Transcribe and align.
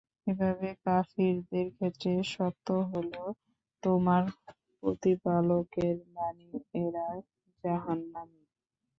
এভাবে 0.27 0.69
কাফিরদের 0.85 1.67
ক্ষেত্রে 1.75 2.11
সত্য 2.33 2.67
হলো 2.91 3.21
তোমার 3.83 4.23
প্রতিপালকের 4.83 5.95
বাণী—এরা 6.13 7.07
জাহান্নামী। 7.63 8.41